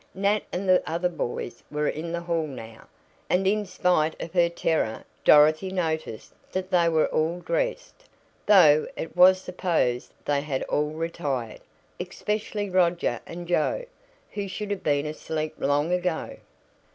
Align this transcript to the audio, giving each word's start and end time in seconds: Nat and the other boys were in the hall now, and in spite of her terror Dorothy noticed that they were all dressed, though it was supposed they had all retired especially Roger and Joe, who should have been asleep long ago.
Nat 0.15 0.41
and 0.51 0.67
the 0.67 0.81
other 0.89 1.09
boys 1.09 1.61
were 1.69 1.87
in 1.87 2.11
the 2.11 2.21
hall 2.21 2.47
now, 2.47 2.87
and 3.29 3.45
in 3.45 3.67
spite 3.67 4.19
of 4.19 4.33
her 4.33 4.49
terror 4.49 5.03
Dorothy 5.23 5.69
noticed 5.69 6.33
that 6.51 6.71
they 6.71 6.89
were 6.89 7.05
all 7.09 7.39
dressed, 7.41 8.05
though 8.47 8.87
it 8.97 9.15
was 9.15 9.39
supposed 9.39 10.11
they 10.25 10.41
had 10.41 10.63
all 10.63 10.89
retired 10.89 11.61
especially 11.99 12.67
Roger 12.67 13.21
and 13.27 13.47
Joe, 13.47 13.85
who 14.31 14.47
should 14.47 14.71
have 14.71 14.81
been 14.81 15.05
asleep 15.05 15.53
long 15.59 15.91
ago. 15.91 16.37